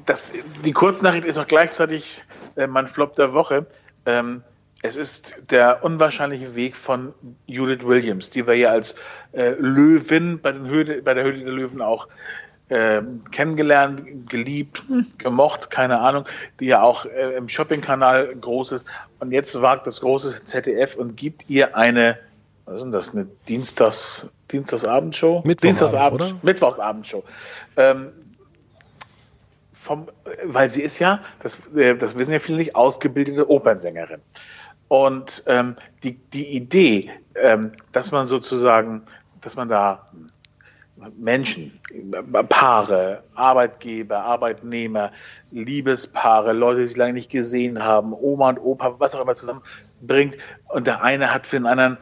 [0.04, 2.22] das, die Kurznachricht ist auch gleichzeitig
[2.56, 3.66] äh, mein Flop der Woche.
[4.04, 4.42] Ähm,
[4.82, 7.14] es ist der unwahrscheinliche Weg von
[7.46, 8.96] Judith Williams, die wir ja als
[9.32, 12.08] äh, Löwin bei, den Höhle, bei der Höhle der Löwen auch
[12.68, 13.00] äh,
[13.30, 14.82] kennengelernt, geliebt,
[15.16, 16.26] gemocht, keine Ahnung,
[16.60, 18.86] die ja auch äh, im Shopping-Kanal groß ist.
[19.20, 22.18] Und jetzt wagt das große ZDF und gibt ihr eine,
[22.66, 25.42] was ist denn das, eine Dienstags, Dienstagsabendshow?
[25.42, 26.32] Dienstagsabend, oder?
[26.42, 27.22] Mittwochsabendshow.
[27.76, 28.12] Ähm,
[29.72, 30.08] vom,
[30.44, 34.22] weil sie ist ja, das, äh, das wissen ja viele nicht, ausgebildete Opernsängerin.
[34.88, 39.02] Und ähm, die, die Idee, ähm, dass man sozusagen,
[39.42, 40.08] dass man da
[41.16, 41.80] Menschen,
[42.48, 45.12] Paare, Arbeitgeber, Arbeitnehmer,
[45.50, 50.38] Liebespaare, Leute, die sich lange nicht gesehen haben, Oma und Opa, was auch immer zusammenbringt.
[50.68, 51.98] Und der eine hat für den anderen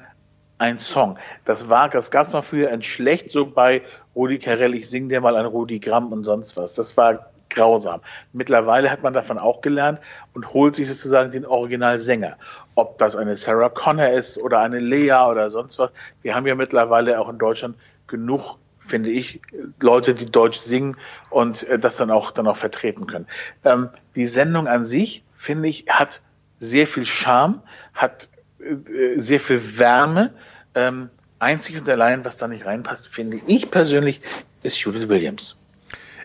[0.63, 1.19] einen Song.
[1.45, 3.83] Das war, das gab es mal früher ein schlecht so bei
[4.15, 6.75] Rudi Carell, ich sing dir mal ein Rudi Gramm und sonst was.
[6.75, 8.01] Das war grausam.
[8.33, 10.01] Mittlerweile hat man davon auch gelernt
[10.35, 12.37] und holt sich sozusagen den Originalsänger.
[12.75, 15.91] Ob das eine Sarah Connor ist oder eine Lea oder sonst was.
[16.23, 19.41] Wir haben ja mittlerweile auch in Deutschland genug finde ich,
[19.81, 20.97] Leute, die Deutsch singen
[21.31, 23.27] und äh, das dann auch, dann auch vertreten können.
[23.65, 26.21] Ähm, die Sendung an sich, finde ich, hat
[26.59, 27.63] sehr viel Charme,
[27.95, 28.29] hat
[28.61, 30.35] äh, sehr viel Wärme.
[30.75, 34.21] Ähm, einzig und allein, was da nicht reinpasst, finde ich persönlich,
[34.63, 35.57] ist Judith Williams.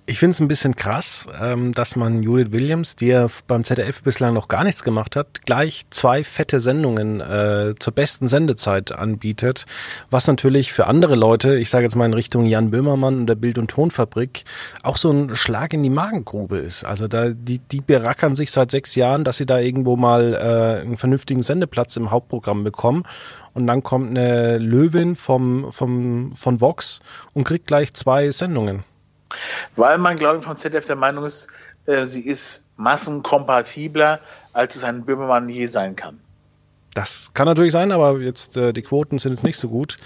[0.10, 4.03] Ich finde es ein bisschen krass, ähm, dass man Judith Williams, die ja beim ZDF
[4.03, 9.65] bislang noch gar nichts gemacht hat, gleich zwei fette Sendungen äh, zur besten Sendezeit anbietet,
[10.10, 13.36] was natürlich für andere Leute, ich sage jetzt mal in Richtung Jan Böhmermann und der
[13.36, 14.45] Bild- und Tonfabrik,
[14.81, 16.86] auch so ein Schlag in die Magengrube ist.
[16.86, 20.81] Also da die, die berackern sich seit sechs Jahren, dass sie da irgendwo mal äh,
[20.83, 23.03] einen vernünftigen Sendeplatz im Hauptprogramm bekommen
[23.58, 27.00] und dann kommt eine Löwin vom, vom, von Vox
[27.34, 28.84] und kriegt gleich zwei Sendungen.
[29.76, 31.48] Weil man, glaube ich, von ZDF der Meinung ist,
[31.88, 34.20] äh, sie ist massenkompatibler,
[34.54, 36.20] als es ein Böhmermann je sein kann.
[36.93, 39.98] Das kann natürlich sein, aber jetzt äh, die Quoten sind jetzt nicht so gut.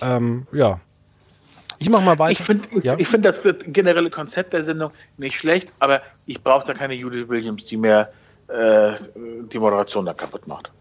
[0.00, 0.80] Ähm, ja.
[1.78, 2.40] Ich mache mal weiter.
[2.40, 2.96] Ich finde ja?
[2.96, 7.64] find das generelle Konzept der Sendung nicht schlecht, aber ich brauche da keine Judith Williams,
[7.64, 8.08] die mir
[8.48, 8.94] äh,
[9.52, 10.72] die Moderation da kaputt macht.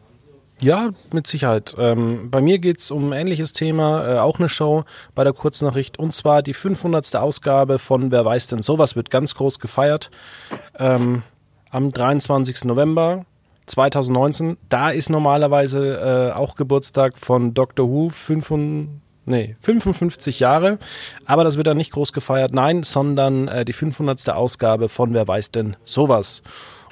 [0.61, 1.75] Ja, mit Sicherheit.
[1.77, 5.99] Ähm, bei mir geht's um ein ähnliches Thema, äh, auch eine Show bei der Kurznachricht,
[5.99, 7.15] und zwar die 500.
[7.17, 10.11] Ausgabe von Wer weiß denn sowas, wird ganz groß gefeiert.
[10.79, 11.23] Ähm,
[11.71, 12.63] am 23.
[12.63, 13.25] November
[13.65, 14.57] 2019.
[14.69, 17.89] Da ist normalerweise äh, auch Geburtstag von Dr.
[17.89, 20.77] Who, 55, nee, 55 Jahre.
[21.25, 24.29] Aber das wird dann nicht groß gefeiert, nein, sondern äh, die 500.
[24.29, 26.43] Ausgabe von Wer weiß denn sowas.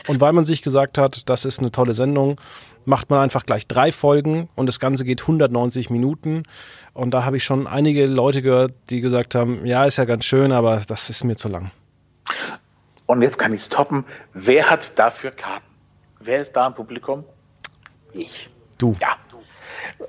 [0.08, 2.38] Und weil man sich gesagt hat, das ist eine tolle Sendung,
[2.86, 6.44] macht man einfach gleich drei Folgen und das Ganze geht 190 Minuten.
[6.94, 10.26] Und da habe ich schon einige Leute gehört, die gesagt haben, ja, ist ja ganz
[10.26, 11.72] schön, aber das ist mir zu lang.
[13.06, 14.06] Und jetzt kann ich es toppen.
[14.34, 15.66] Wer hat dafür Karten?
[16.20, 17.24] Wer ist da im Publikum?
[18.14, 18.50] Ich.
[18.78, 18.96] Du.
[19.02, 19.18] Ja.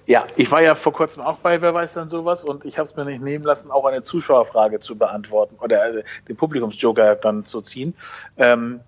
[0.06, 2.88] Ja, ich war ja vor kurzem auch bei Wer weiß dann sowas und ich habe
[2.88, 7.44] es mir nicht nehmen lassen, auch eine Zuschauerfrage zu beantworten oder äh, den Publikumsjoker dann
[7.44, 7.94] zu ziehen.
[8.36, 8.80] Ähm,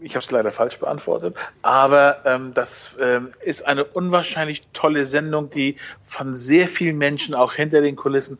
[0.00, 5.50] ich habe es leider falsch beantwortet, aber ähm, das ähm, ist eine unwahrscheinlich tolle Sendung,
[5.50, 8.38] die von sehr vielen Menschen auch hinter den Kulissen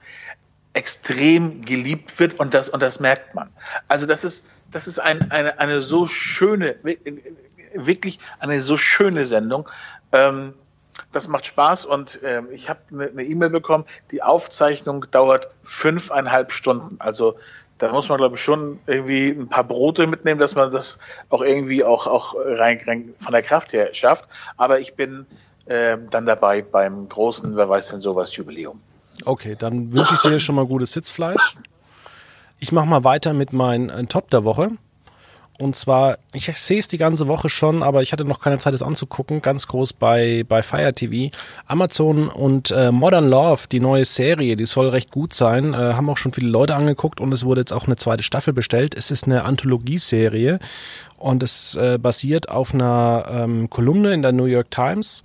[0.72, 3.48] extrem geliebt wird und das und das merkt man.
[3.88, 6.76] Also das ist das ist ein, eine eine so schöne
[7.74, 9.68] wirklich eine so schöne Sendung.
[10.12, 10.54] Ähm,
[11.12, 13.84] das macht Spaß und äh, ich habe eine E-Mail bekommen.
[14.10, 16.96] Die Aufzeichnung dauert fünfeinhalb Stunden.
[16.98, 17.38] Also
[17.78, 21.42] da muss man, glaube ich, schon irgendwie ein paar Brote mitnehmen, dass man das auch
[21.42, 24.24] irgendwie auch, auch rein, rein von der Kraft her schafft.
[24.56, 25.26] Aber ich bin
[25.66, 28.80] äh, dann dabei beim großen, wer weiß denn sowas, Jubiläum.
[29.24, 31.56] Okay, dann wünsche ich dir schon mal gutes Sitzfleisch.
[32.58, 34.70] Ich mache mal weiter mit meinem äh, Top der Woche.
[35.58, 38.74] Und zwar, ich sehe es die ganze Woche schon, aber ich hatte noch keine Zeit,
[38.74, 39.40] es anzugucken.
[39.40, 41.34] Ganz groß bei, bei Fire TV.
[41.66, 45.72] Amazon und äh, Modern Love, die neue Serie, die soll recht gut sein.
[45.72, 48.52] Äh, haben auch schon viele Leute angeguckt und es wurde jetzt auch eine zweite Staffel
[48.52, 48.94] bestellt.
[48.94, 50.58] Es ist eine Anthologieserie
[51.18, 55.22] und es äh, basiert auf einer ähm, Kolumne in der New York Times.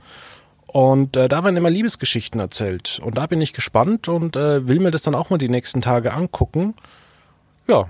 [0.67, 3.01] Und äh, da werden immer Liebesgeschichten erzählt.
[3.03, 5.81] Und da bin ich gespannt und äh, will mir das dann auch mal die nächsten
[5.81, 6.75] Tage angucken.
[7.67, 7.89] Ja,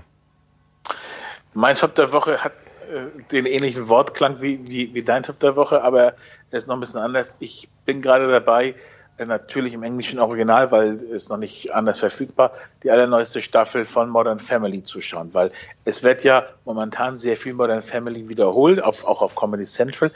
[1.54, 2.52] mein Top der Woche hat
[2.92, 6.14] äh, den ähnlichen Wortklang wie, wie, wie dein Top der Woche, aber
[6.50, 7.34] er ist noch ein bisschen anders.
[7.38, 8.74] Ich bin gerade dabei,
[9.18, 14.08] äh, natürlich im englischen Original, weil es noch nicht anders verfügbar, die allerneueste Staffel von
[14.08, 15.52] Modern Family zuschauen, weil
[15.84, 20.10] es wird ja momentan sehr viel Modern Family wiederholt, auf, auch auf Comedy Central.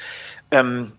[0.50, 0.92] Ähm,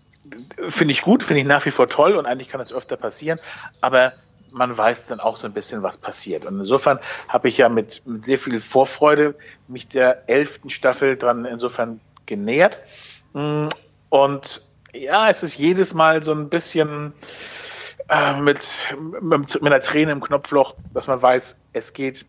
[0.68, 3.40] finde ich gut, finde ich nach wie vor toll und eigentlich kann das öfter passieren,
[3.80, 4.12] aber
[4.50, 6.44] man weiß dann auch so ein bisschen, was passiert.
[6.46, 9.34] Und insofern habe ich ja mit, mit sehr viel Vorfreude
[9.66, 12.78] mich der elften Staffel dran insofern genähert.
[13.32, 13.68] Mm,
[14.10, 17.12] und ja, es ist jedes Mal so ein bisschen
[18.08, 18.60] äh, mit,
[19.20, 22.24] mit, mit einer Träne im Knopfloch, dass man weiß, es geht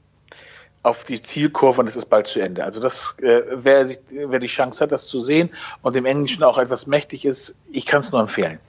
[0.81, 2.63] auf die Zielkurve und es ist bald zu Ende.
[2.63, 5.49] Also das, äh, wer, sich, wer die Chance hat, das zu sehen
[5.81, 8.59] und im Englischen auch etwas mächtig ist, ich kann es nur empfehlen.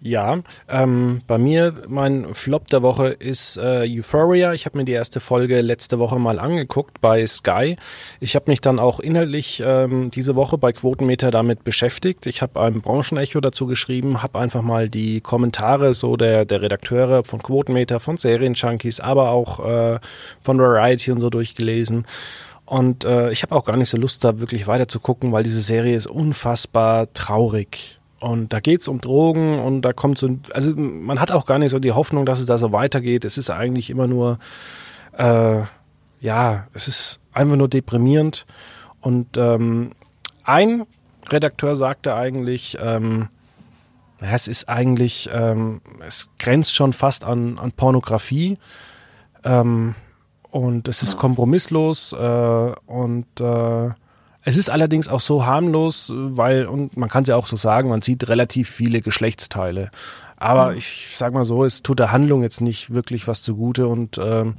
[0.00, 4.52] Ja, ähm, bei mir, mein Flop der Woche ist äh, Euphoria.
[4.52, 7.76] Ich habe mir die erste Folge letzte Woche mal angeguckt bei Sky.
[8.20, 12.26] Ich habe mich dann auch inhaltlich ähm, diese Woche bei Quotenmeter damit beschäftigt.
[12.26, 17.24] Ich habe ein Branchenecho dazu geschrieben, habe einfach mal die Kommentare so der, der Redakteure
[17.24, 19.98] von Quotenmeter, von Serienjunkies, aber auch äh,
[20.42, 22.06] von Variety und so durchgelesen.
[22.66, 25.44] Und äh, ich habe auch gar nicht so Lust, da wirklich weiter zu gucken, weil
[25.44, 27.95] diese Serie ist unfassbar traurig.
[28.20, 31.70] Und da geht's um Drogen und da kommt so, also man hat auch gar nicht
[31.70, 33.24] so die Hoffnung, dass es da so weitergeht.
[33.24, 34.38] Es ist eigentlich immer nur,
[35.18, 35.62] äh,
[36.20, 38.46] ja, es ist einfach nur deprimierend.
[39.02, 39.92] Und ähm,
[40.44, 40.86] ein
[41.28, 43.28] Redakteur sagte eigentlich, ähm,
[44.20, 48.58] es ist eigentlich, ähm, es grenzt schon fast an, an Pornografie.
[49.44, 49.94] Ähm,
[50.50, 53.90] und es ist kompromisslos äh, und äh,
[54.46, 57.88] es ist allerdings auch so harmlos, weil, und man kann es ja auch so sagen,
[57.88, 59.90] man sieht relativ viele Geschlechtsteile.
[60.36, 60.78] Aber mhm.
[60.78, 64.54] ich sag mal so, es tut der Handlung jetzt nicht wirklich was zugute und ähm,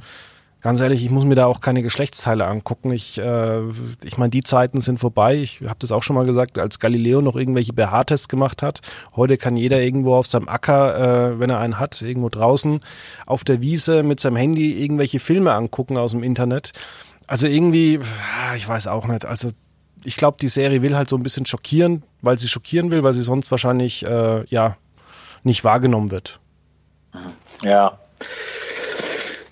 [0.60, 2.92] ganz ehrlich, ich muss mir da auch keine Geschlechtsteile angucken.
[2.92, 3.62] Ich, äh,
[4.04, 5.38] ich meine, die Zeiten sind vorbei.
[5.38, 8.82] Ich habe das auch schon mal gesagt, als Galileo noch irgendwelche BH-Tests gemacht hat.
[9.16, 12.82] Heute kann jeder irgendwo auf seinem Acker, äh, wenn er einen hat, irgendwo draußen
[13.26, 16.74] auf der Wiese mit seinem Handy irgendwelche Filme angucken aus dem Internet.
[17.26, 18.02] Also irgendwie,
[18.58, 19.24] ich weiß auch nicht.
[19.24, 19.52] Also
[20.04, 23.14] ich glaube, die Serie will halt so ein bisschen schockieren, weil sie schockieren will, weil
[23.14, 24.78] sie sonst wahrscheinlich äh, ja
[25.44, 26.40] nicht wahrgenommen wird.
[27.64, 27.98] Ja.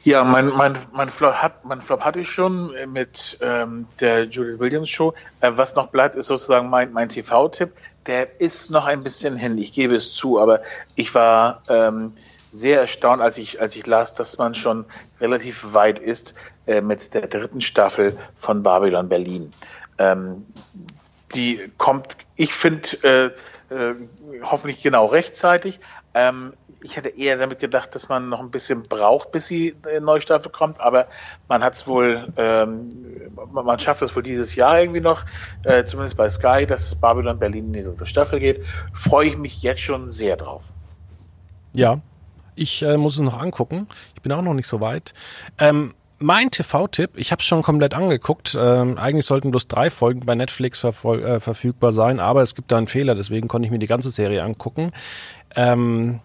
[0.03, 4.59] Ja, mein, mein, mein, Flop, hat, mein Flop hatte ich schon mit ähm, der Julie
[4.59, 5.15] Williams Show.
[5.39, 7.71] Äh, was noch bleibt, ist sozusagen mein, mein TV-Tipp.
[8.05, 10.61] Der ist noch ein bisschen hin, ich gebe es zu, aber
[10.93, 12.13] ich war ähm,
[12.51, 14.85] sehr erstaunt, als ich, als ich las, dass man schon
[15.19, 16.35] relativ weit ist
[16.67, 19.53] äh, mit der dritten Staffel von Babylon Berlin.
[19.97, 20.45] Ähm,
[21.33, 23.33] die kommt, ich finde,
[23.69, 23.95] äh, äh,
[24.43, 25.79] hoffentlich genau rechtzeitig.
[26.13, 29.99] Ähm, ich hätte eher damit gedacht, dass man noch ein bisschen braucht, bis die äh,
[29.99, 31.07] neue Staffel kommt, aber
[31.47, 32.89] man hat es wohl, ähm,
[33.51, 35.25] man schafft es wohl dieses Jahr irgendwie noch,
[35.63, 38.63] äh, zumindest bei Sky, dass Babylon Berlin in die dritte Staffel geht.
[38.93, 40.73] Freue ich mich jetzt schon sehr drauf.
[41.73, 42.01] Ja,
[42.55, 43.87] ich äh, muss es noch angucken.
[44.13, 45.13] Ich bin auch noch nicht so weit.
[45.57, 48.57] Ähm, mein TV-Tipp, ich habe es schon komplett angeguckt.
[48.59, 52.77] Ähm, eigentlich sollten bloß drei Folgen bei Netflix äh, verfügbar sein, aber es gibt da
[52.77, 54.91] einen Fehler, deswegen konnte ich mir die ganze Serie angucken.
[55.55, 56.19] Ähm,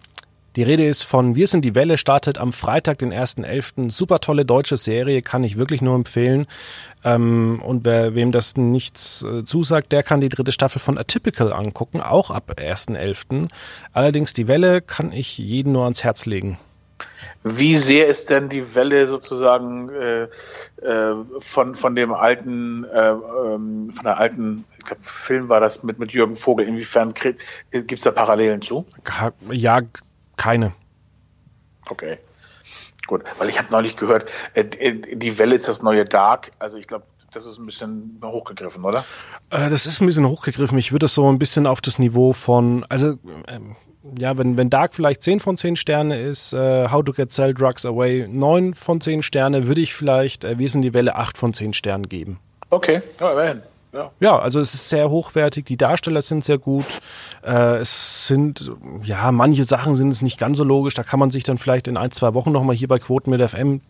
[0.57, 3.89] die Rede ist von Wir sind die Welle, startet am Freitag, den 1.11.
[3.89, 6.47] Super tolle deutsche Serie, kann ich wirklich nur empfehlen.
[7.03, 11.53] Ähm, und wer, wem das nichts äh, zusagt, der kann die dritte Staffel von Atypical
[11.53, 13.47] angucken, auch ab 1.11.
[13.93, 16.57] Allerdings die Welle kann ich jeden nur ans Herz legen.
[17.43, 20.23] Wie sehr ist denn die Welle sozusagen äh,
[20.81, 25.83] äh, von, von dem alten, äh, ähm, von der alten, ich glaube, Film war das
[25.83, 27.13] mit, mit Jürgen Vogel, inwiefern
[27.71, 28.85] gibt es da Parallelen zu?
[29.51, 29.81] Ja,
[30.37, 30.73] keine.
[31.89, 32.17] Okay.
[33.07, 36.51] Gut, weil ich habe neulich gehört, äh, die Welle ist das neue Dark.
[36.59, 39.05] Also ich glaube, das ist ein bisschen hochgegriffen, oder?
[39.49, 40.77] Äh, das ist ein bisschen hochgegriffen.
[40.77, 43.75] Ich würde das so ein bisschen auf das Niveau von, also ähm,
[44.17, 47.53] ja, wenn, wenn Dark vielleicht 10 von 10 Sterne ist, äh, How to Get Sell
[47.53, 51.37] Drugs Away 9 von 10 Sterne, würde ich vielleicht äh, Wir sind die Welle 8
[51.37, 52.39] von 10 Sternen geben.
[52.69, 53.61] Okay, ja, immerhin.
[53.93, 54.09] Ja.
[54.21, 56.85] ja, also es ist sehr hochwertig, die Darsteller sind sehr gut.
[57.43, 58.71] Äh, es sind,
[59.03, 61.89] ja, manche Sachen sind es nicht ganz so logisch, da kann man sich dann vielleicht
[61.89, 63.81] in ein, zwei Wochen nochmal hier bei Quoten mit FM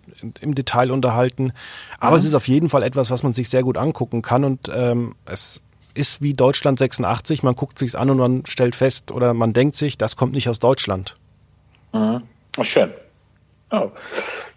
[0.41, 1.53] im Detail unterhalten.
[1.99, 2.17] Aber mhm.
[2.17, 5.13] es ist auf jeden Fall etwas, was man sich sehr gut angucken kann und ähm,
[5.25, 5.61] es
[5.93, 7.43] ist wie Deutschland 86.
[7.43, 10.49] Man guckt sich's an und man stellt fest oder man denkt sich, das kommt nicht
[10.49, 11.15] aus Deutschland.
[11.93, 12.23] Mhm.
[12.57, 12.93] Oh, schön.
[13.71, 13.91] Oh,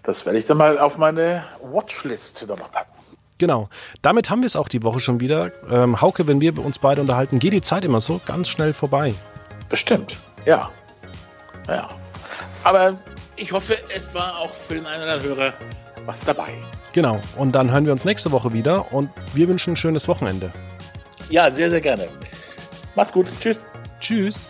[0.03, 2.91] das werde ich dann mal auf meine Watchlist nochmal packen.
[3.39, 3.69] Genau.
[4.03, 5.53] Damit haben wir es auch die Woche schon wieder.
[5.71, 9.15] Ähm, Hauke, wenn wir uns beide unterhalten, geht die Zeit immer so ganz schnell vorbei.
[9.69, 10.17] Das stimmt.
[10.45, 10.71] Ja.
[11.69, 11.89] Ja.
[12.63, 12.97] Aber
[13.37, 15.55] ich hoffe, es war auch für den einen oder anderen Hörer
[16.07, 16.55] was dabei.
[16.93, 17.21] Genau.
[17.37, 20.53] Und dann hören wir uns nächste Woche wieder und wir wünschen ein schönes Wochenende.
[21.29, 22.09] Ja, sehr, sehr gerne.
[22.95, 23.27] Mach's gut.
[23.41, 23.63] Tschüss.
[24.01, 24.49] Tschüss.